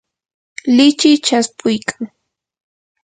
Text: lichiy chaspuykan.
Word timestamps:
lichiy 0.75 1.17
chaspuykan. 1.25 2.03